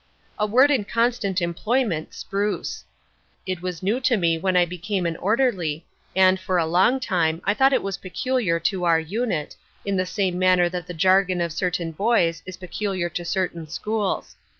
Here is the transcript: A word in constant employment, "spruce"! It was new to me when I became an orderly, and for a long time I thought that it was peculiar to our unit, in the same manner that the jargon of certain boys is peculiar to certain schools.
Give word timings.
A 0.39 0.47
word 0.47 0.71
in 0.71 0.83
constant 0.83 1.43
employment, 1.43 2.15
"spruce"! 2.15 2.83
It 3.45 3.61
was 3.61 3.83
new 3.83 3.99
to 3.99 4.17
me 4.17 4.35
when 4.35 4.57
I 4.57 4.65
became 4.65 5.05
an 5.05 5.15
orderly, 5.17 5.85
and 6.15 6.39
for 6.39 6.57
a 6.57 6.65
long 6.65 6.99
time 6.99 7.39
I 7.45 7.53
thought 7.53 7.69
that 7.69 7.73
it 7.81 7.83
was 7.83 7.97
peculiar 7.97 8.59
to 8.61 8.83
our 8.85 8.99
unit, 8.99 9.55
in 9.85 9.97
the 9.97 10.07
same 10.07 10.39
manner 10.39 10.69
that 10.69 10.87
the 10.87 10.95
jargon 10.95 11.39
of 11.39 11.53
certain 11.53 11.91
boys 11.91 12.41
is 12.47 12.57
peculiar 12.57 13.09
to 13.09 13.23
certain 13.23 13.67
schools. 13.67 14.35